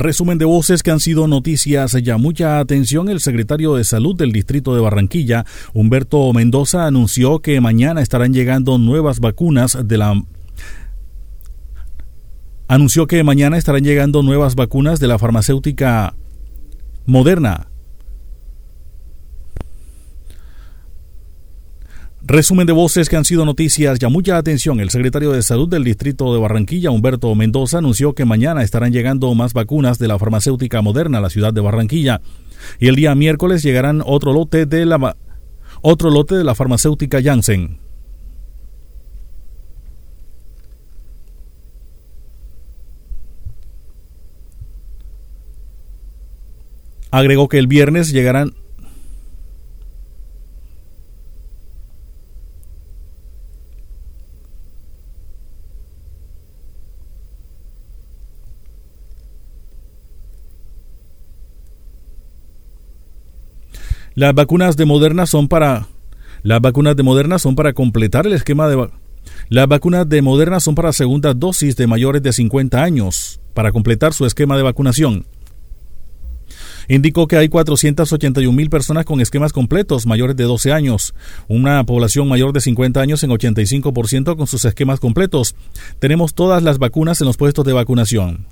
Resumen 0.00 0.38
de 0.38 0.46
voces 0.46 0.82
que 0.82 0.90
han 0.90 0.98
sido 0.98 1.28
noticias 1.28 1.92
ya. 2.02 2.16
Mucha 2.16 2.58
atención. 2.58 3.10
El 3.10 3.20
secretario 3.20 3.74
de 3.74 3.84
Salud 3.84 4.16
del 4.16 4.32
Distrito 4.32 4.74
de 4.74 4.80
Barranquilla, 4.80 5.44
Humberto 5.74 6.32
Mendoza, 6.32 6.86
anunció 6.86 7.40
que 7.40 7.60
mañana 7.60 8.00
estarán 8.00 8.32
llegando 8.32 8.78
nuevas 8.78 9.20
vacunas 9.20 9.76
de 9.84 9.98
la 9.98 10.24
anunció 12.66 13.06
que 13.06 13.22
mañana 13.24 13.58
estarán 13.58 13.84
llegando 13.84 14.22
nuevas 14.22 14.54
vacunas 14.54 15.00
de 15.00 15.08
la 15.08 15.18
farmacéutica 15.18 16.14
Moderna 17.04 17.69
Resumen 22.30 22.64
de 22.64 22.72
voces 22.72 23.08
que 23.08 23.16
han 23.16 23.24
sido 23.24 23.44
noticias. 23.44 23.98
Ya 23.98 24.08
mucha 24.08 24.36
atención. 24.36 24.78
El 24.78 24.90
secretario 24.90 25.32
de 25.32 25.42
Salud 25.42 25.68
del 25.68 25.82
Distrito 25.82 26.32
de 26.32 26.38
Barranquilla, 26.38 26.92
Humberto 26.92 27.34
Mendoza, 27.34 27.78
anunció 27.78 28.14
que 28.14 28.24
mañana 28.24 28.62
estarán 28.62 28.92
llegando 28.92 29.34
más 29.34 29.52
vacunas 29.52 29.98
de 29.98 30.06
la 30.06 30.16
farmacéutica 30.16 30.80
moderna 30.80 31.18
a 31.18 31.20
la 31.22 31.28
ciudad 31.28 31.52
de 31.52 31.60
Barranquilla. 31.60 32.20
Y 32.78 32.86
el 32.86 32.94
día 32.94 33.16
miércoles 33.16 33.64
llegarán 33.64 34.00
otro 34.06 34.32
lote 34.32 34.64
de 34.64 34.86
la, 34.86 35.16
otro 35.82 36.10
lote 36.10 36.36
de 36.36 36.44
la 36.44 36.54
farmacéutica 36.54 37.20
Janssen. 37.20 37.78
Agregó 47.10 47.48
que 47.48 47.58
el 47.58 47.66
viernes 47.66 48.12
llegarán 48.12 48.54
Las 64.20 64.34
vacunas 64.34 64.76
de 64.76 64.84
Moderna 64.84 65.24
son 65.24 65.48
para 65.48 65.86
las 66.42 66.60
vacunas 66.60 66.94
de 66.94 67.02
Moderna 67.02 67.38
son 67.38 67.54
para 67.54 67.72
completar 67.72 68.26
el 68.26 68.34
esquema 68.34 68.68
de 68.68 68.90
las 69.48 69.66
vacunas 69.66 70.06
de 70.10 70.20
Moderna 70.20 70.60
son 70.60 70.74
para 70.74 70.92
segunda 70.92 71.32
dosis 71.32 71.74
de 71.74 71.86
mayores 71.86 72.22
de 72.22 72.30
50 72.30 72.82
años 72.82 73.40
para 73.54 73.72
completar 73.72 74.12
su 74.12 74.26
esquema 74.26 74.58
de 74.58 74.62
vacunación. 74.62 75.24
Indicó 76.86 77.28
que 77.28 77.38
hay 77.38 77.48
481 77.48 78.54
mil 78.54 78.68
personas 78.68 79.06
con 79.06 79.22
esquemas 79.22 79.54
completos 79.54 80.04
mayores 80.04 80.36
de 80.36 80.44
12 80.44 80.70
años, 80.70 81.14
una 81.48 81.82
población 81.84 82.28
mayor 82.28 82.52
de 82.52 82.60
50 82.60 83.00
años 83.00 83.24
en 83.24 83.30
85% 83.30 84.36
con 84.36 84.46
sus 84.46 84.66
esquemas 84.66 85.00
completos. 85.00 85.54
Tenemos 85.98 86.34
todas 86.34 86.62
las 86.62 86.76
vacunas 86.76 87.22
en 87.22 87.26
los 87.26 87.38
puestos 87.38 87.64
de 87.64 87.72
vacunación. 87.72 88.44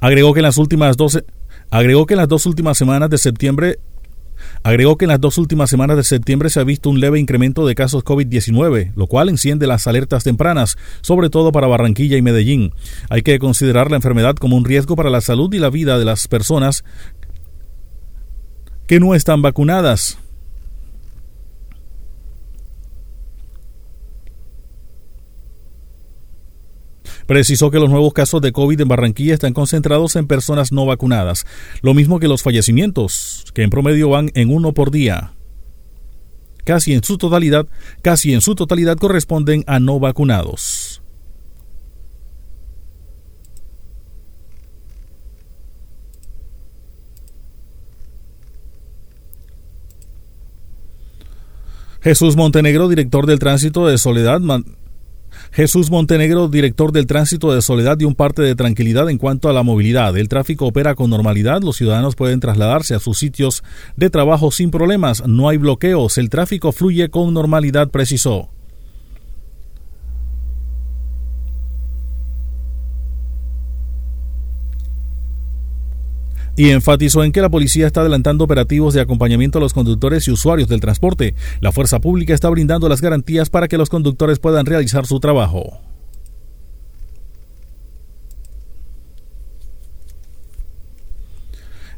Agregó 0.00 0.32
que 0.32 0.40
en 0.40 0.44
las 0.44 0.58
últimas 0.58 0.96
12 0.96 1.24
agregó 1.70 2.06
que 2.06 2.14
en 2.14 2.18
las 2.18 2.28
dos 2.28 2.46
últimas 2.46 2.78
semanas 2.78 3.10
de 3.10 3.18
septiembre 3.18 3.78
Agregó 4.62 4.96
que 4.96 5.04
en 5.04 5.10
las 5.10 5.20
dos 5.20 5.38
últimas 5.38 5.70
semanas 5.70 5.96
de 5.96 6.04
septiembre 6.04 6.50
se 6.50 6.60
ha 6.60 6.64
visto 6.64 6.90
un 6.90 7.00
leve 7.00 7.18
incremento 7.18 7.66
de 7.66 7.74
casos 7.74 8.04
COVID-19, 8.04 8.92
lo 8.94 9.06
cual 9.06 9.28
enciende 9.28 9.66
las 9.66 9.86
alertas 9.86 10.24
tempranas, 10.24 10.76
sobre 11.00 11.30
todo 11.30 11.52
para 11.52 11.66
Barranquilla 11.66 12.16
y 12.16 12.22
Medellín. 12.22 12.72
Hay 13.10 13.22
que 13.22 13.38
considerar 13.38 13.90
la 13.90 13.96
enfermedad 13.96 14.36
como 14.36 14.56
un 14.56 14.64
riesgo 14.64 14.96
para 14.96 15.10
la 15.10 15.20
salud 15.20 15.52
y 15.54 15.58
la 15.58 15.70
vida 15.70 15.98
de 15.98 16.04
las 16.04 16.28
personas 16.28 16.84
que 18.86 19.00
no 19.00 19.14
están 19.14 19.42
vacunadas. 19.42 20.18
Precisó 27.28 27.70
que 27.70 27.78
los 27.78 27.90
nuevos 27.90 28.14
casos 28.14 28.40
de 28.40 28.52
COVID 28.52 28.80
en 28.80 28.88
Barranquilla 28.88 29.34
están 29.34 29.52
concentrados 29.52 30.16
en 30.16 30.26
personas 30.26 30.72
no 30.72 30.86
vacunadas, 30.86 31.44
lo 31.82 31.92
mismo 31.92 32.20
que 32.20 32.26
los 32.26 32.42
fallecimientos, 32.42 33.44
que 33.52 33.62
en 33.62 33.68
promedio 33.68 34.08
van 34.08 34.30
en 34.32 34.50
uno 34.50 34.72
por 34.72 34.90
día. 34.90 35.34
Casi 36.64 36.94
en 36.94 37.04
su 37.04 37.18
totalidad, 37.18 37.66
casi 38.00 38.32
en 38.32 38.40
su 38.40 38.54
totalidad 38.54 38.96
corresponden 38.96 39.62
a 39.66 39.78
no 39.78 40.00
vacunados. 40.00 41.02
Jesús 52.00 52.36
Montenegro, 52.36 52.88
director 52.88 53.26
del 53.26 53.38
tránsito 53.38 53.86
de 53.86 53.98
Soledad, 53.98 54.40
Jesús 55.52 55.90
Montenegro, 55.90 56.48
director 56.48 56.92
del 56.92 57.06
Tránsito 57.06 57.52
de 57.52 57.62
Soledad, 57.62 57.96
dio 57.96 58.08
un 58.08 58.14
parte 58.14 58.42
de 58.42 58.54
tranquilidad 58.54 59.08
en 59.08 59.18
cuanto 59.18 59.48
a 59.48 59.52
la 59.52 59.62
movilidad. 59.62 60.16
El 60.16 60.28
tráfico 60.28 60.66
opera 60.66 60.94
con 60.94 61.10
normalidad, 61.10 61.62
los 61.62 61.76
ciudadanos 61.76 62.16
pueden 62.16 62.40
trasladarse 62.40 62.94
a 62.94 63.00
sus 63.00 63.18
sitios 63.18 63.62
de 63.96 64.10
trabajo 64.10 64.50
sin 64.50 64.70
problemas, 64.70 65.26
no 65.26 65.48
hay 65.48 65.56
bloqueos, 65.56 66.18
el 66.18 66.30
tráfico 66.30 66.72
fluye 66.72 67.08
con 67.08 67.32
normalidad, 67.32 67.88
precisó. 67.88 68.50
Y 76.58 76.70
enfatizó 76.70 77.22
en 77.22 77.30
que 77.30 77.40
la 77.40 77.50
policía 77.50 77.86
está 77.86 78.00
adelantando 78.00 78.42
operativos 78.42 78.92
de 78.92 79.00
acompañamiento 79.00 79.58
a 79.58 79.60
los 79.60 79.72
conductores 79.72 80.26
y 80.26 80.32
usuarios 80.32 80.68
del 80.68 80.80
transporte. 80.80 81.36
La 81.60 81.70
fuerza 81.70 82.00
pública 82.00 82.34
está 82.34 82.50
brindando 82.50 82.88
las 82.88 83.00
garantías 83.00 83.48
para 83.48 83.68
que 83.68 83.78
los 83.78 83.88
conductores 83.88 84.40
puedan 84.40 84.66
realizar 84.66 85.06
su 85.06 85.20
trabajo. 85.20 85.80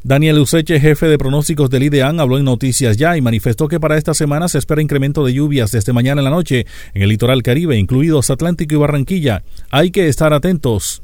Daniel 0.03 0.37
Useche, 0.37 0.79
jefe 0.79 1.07
de 1.07 1.17
pronósticos 1.17 1.71
del 1.71 1.83
IDEAN, 1.83 2.19
habló 2.19 2.37
en 2.37 2.45
Noticias 2.45 2.97
Ya 2.97 3.17
y 3.17 3.21
manifestó 3.21 3.67
que 3.67 3.79
para 3.79 3.97
esta 3.97 4.13
semana 4.13 4.47
se 4.47 4.59
espera 4.59 4.83
incremento 4.83 5.25
de 5.25 5.33
lluvias 5.33 5.71
desde 5.71 5.91
mañana 5.91 6.21
en 6.21 6.25
la 6.25 6.31
noche 6.31 6.67
en 6.93 7.01
el 7.01 7.09
litoral 7.09 7.41
caribe, 7.41 7.79
incluidos 7.79 8.29
Atlántico 8.29 8.75
y 8.75 8.77
Barranquilla. 8.77 9.43
Hay 9.71 9.89
que 9.89 10.07
estar 10.07 10.33
atentos. 10.33 11.01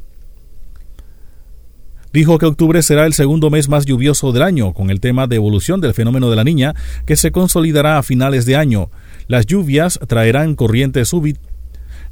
Dijo 2.17 2.39
que 2.39 2.47
octubre 2.47 2.81
será 2.81 3.05
el 3.05 3.13
segundo 3.13 3.51
mes 3.51 3.69
más 3.69 3.85
lluvioso 3.85 4.31
del 4.31 4.41
año, 4.41 4.73
con 4.73 4.89
el 4.89 4.99
tema 4.99 5.27
de 5.27 5.35
evolución 5.35 5.81
del 5.81 5.93
fenómeno 5.93 6.31
de 6.31 6.35
la 6.35 6.43
niña, 6.43 6.73
que 7.05 7.15
se 7.15 7.31
consolidará 7.31 7.99
a 7.99 8.01
finales 8.01 8.47
de 8.47 8.55
año. 8.55 8.89
Las 9.27 9.45
lluvias 9.45 9.99
traerán 10.07 10.55
corrientes 10.55 11.09
súbitas 11.09 11.45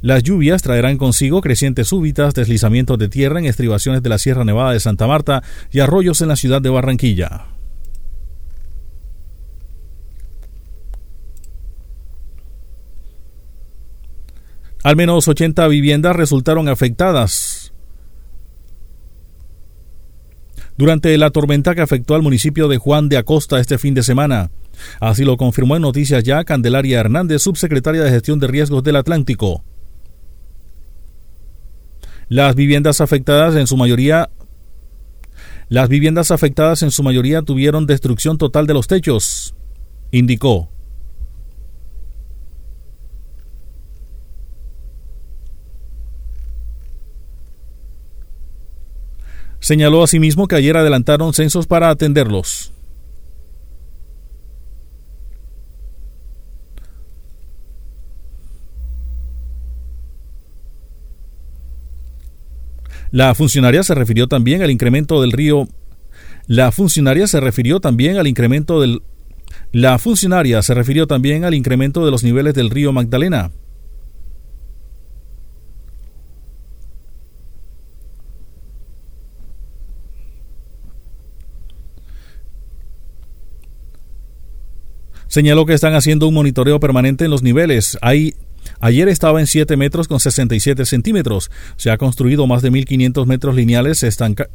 las 0.02 0.22
lluvias 0.22 0.62
traerán 0.62 0.96
consigo 0.96 1.40
crecientes 1.40 1.88
súbitas, 1.88 2.34
deslizamientos 2.34 2.98
de 2.98 3.08
tierra 3.08 3.40
en 3.40 3.46
estribaciones 3.46 4.00
de 4.00 4.08
la 4.08 4.18
Sierra 4.18 4.44
Nevada 4.44 4.70
de 4.70 4.78
Santa 4.78 5.08
Marta 5.08 5.42
y 5.72 5.80
arroyos 5.80 6.20
en 6.20 6.28
la 6.28 6.36
ciudad 6.36 6.62
de 6.62 6.70
Barranquilla. 6.70 7.46
Al 14.84 14.94
menos 14.94 15.26
80 15.26 15.66
viviendas 15.66 16.14
resultaron 16.14 16.68
afectadas 16.68 17.65
durante 20.76 21.16
la 21.18 21.30
tormenta 21.30 21.74
que 21.74 21.80
afectó 21.80 22.14
al 22.14 22.22
municipio 22.22 22.68
de 22.68 22.78
Juan 22.78 23.08
de 23.08 23.16
Acosta 23.16 23.60
este 23.60 23.78
fin 23.78 23.94
de 23.94 24.02
semana. 24.02 24.50
Así 25.00 25.24
lo 25.24 25.36
confirmó 25.36 25.76
en 25.76 25.82
Noticias 25.82 26.22
Ya 26.22 26.44
Candelaria 26.44 27.00
Hernández, 27.00 27.42
subsecretaria 27.42 28.02
de 28.02 28.10
Gestión 28.10 28.38
de 28.38 28.46
Riesgos 28.46 28.82
del 28.82 28.96
Atlántico. 28.96 29.64
Las 32.28 32.54
viviendas 32.54 33.00
afectadas 33.00 33.54
en 33.54 33.66
su 33.66 33.76
mayoría 33.76 34.30
las 35.68 35.88
viviendas 35.88 36.30
afectadas 36.30 36.84
en 36.84 36.92
su 36.92 37.02
mayoría 37.02 37.42
tuvieron 37.42 37.86
destrucción 37.86 38.38
total 38.38 38.68
de 38.68 38.74
los 38.74 38.86
techos, 38.86 39.54
indicó. 40.12 40.70
Señaló 49.66 50.04
asimismo 50.04 50.46
que 50.46 50.54
ayer 50.54 50.76
adelantaron 50.76 51.34
censos 51.34 51.66
para 51.66 51.90
atenderlos. 51.90 52.72
La 63.10 63.34
funcionaria 63.34 63.82
se 63.82 63.96
refirió 63.96 64.28
también 64.28 64.62
al 64.62 64.70
incremento 64.70 65.20
del 65.20 65.32
río. 65.32 65.66
La 66.46 66.70
funcionaria 66.70 67.26
se 67.26 67.40
refirió 67.40 67.80
también 67.80 68.18
al 68.18 68.28
incremento 68.28 68.80
del. 68.80 69.02
La 69.72 69.98
funcionaria 69.98 70.62
se 70.62 70.74
refirió 70.74 71.08
también 71.08 71.42
al 71.42 71.54
incremento 71.54 72.04
de 72.04 72.12
los 72.12 72.22
niveles 72.22 72.54
del 72.54 72.70
río 72.70 72.92
Magdalena. 72.92 73.50
Señaló 85.36 85.66
que 85.66 85.74
están 85.74 85.92
haciendo 85.92 86.26
un 86.28 86.32
monitoreo 86.32 86.80
permanente 86.80 87.26
en 87.26 87.30
los 87.30 87.42
niveles. 87.42 87.98
Hay 88.00 88.36
Ayer 88.80 89.06
estaba 89.10 89.38
en 89.38 89.46
7 89.46 89.76
metros 89.76 90.08
con 90.08 90.18
67 90.18 90.86
centímetros. 90.86 91.50
Se 91.76 91.90
ha 91.90 91.98
construido 91.98 92.46
más 92.46 92.62
de 92.62 92.72
1.500 92.72 93.26
metros 93.26 93.54
lineales 93.54 94.02
estanca 94.02 94.48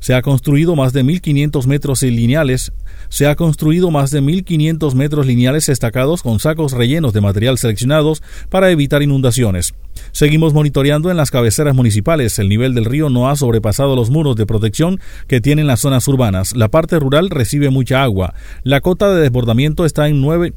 se 0.00 0.14
ha 0.14 0.22
construido 0.22 0.76
más 0.76 0.92
de 0.92 1.04
1.500 1.04 1.66
metros 1.66 2.02
lineales. 2.02 2.72
Se 3.08 3.26
ha 3.26 3.36
construido 3.36 3.90
más 3.90 4.10
de 4.10 4.22
1.500 4.22 4.94
metros 4.94 5.26
lineales 5.26 5.68
estacados 5.68 6.22
con 6.22 6.40
sacos 6.40 6.72
rellenos 6.72 7.12
de 7.12 7.20
material 7.20 7.58
seleccionados 7.58 8.22
para 8.48 8.70
evitar 8.70 9.02
inundaciones. 9.02 9.74
Seguimos 10.12 10.52
monitoreando 10.52 11.10
en 11.10 11.16
las 11.16 11.30
cabeceras 11.30 11.74
municipales. 11.74 12.38
El 12.38 12.48
nivel 12.48 12.74
del 12.74 12.84
río 12.84 13.10
no 13.10 13.28
ha 13.28 13.36
sobrepasado 13.36 13.96
los 13.96 14.10
muros 14.10 14.36
de 14.36 14.46
protección 14.46 15.00
que 15.26 15.40
tienen 15.40 15.66
las 15.66 15.80
zonas 15.80 16.06
urbanas. 16.08 16.54
La 16.54 16.68
parte 16.68 16.98
rural 16.98 17.30
recibe 17.30 17.70
mucha 17.70 18.02
agua. 18.02 18.34
La 18.62 18.80
cota 18.80 19.12
de 19.12 19.22
desbordamiento 19.22 19.84
está 19.84 20.08
en 20.08 20.20
9. 20.20 20.52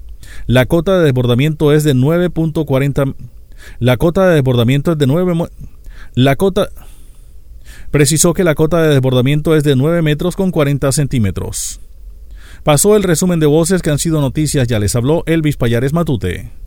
La 0.47 0.65
cota 0.65 0.99
de 0.99 1.05
desbordamiento 1.05 1.73
es 1.73 1.83
de 1.83 1.95
9.40. 1.95 3.15
La 3.79 3.97
cota 3.97 4.27
de 4.27 4.35
desbordamiento 4.35 4.93
es 4.93 4.97
de 4.97 5.07
9. 5.07 5.49
La 6.15 6.35
cota 6.35 6.69
precisó 7.91 8.33
que 8.33 8.43
la 8.43 8.55
cota 8.55 8.81
de 8.81 8.89
desbordamiento 8.89 9.55
es 9.55 9.63
de 9.63 9.75
9 9.75 10.01
metros 10.01 10.35
con 10.35 10.51
40 10.51 10.91
centímetros. 10.91 11.79
Pasó 12.63 12.95
el 12.95 13.03
resumen 13.03 13.39
de 13.39 13.47
voces 13.47 13.81
que 13.81 13.89
han 13.89 13.99
sido 13.99 14.21
noticias, 14.21 14.67
ya 14.67 14.79
les 14.79 14.95
habló 14.95 15.23
Elvis 15.25 15.57
Payares 15.57 15.93
Matute. 15.93 16.60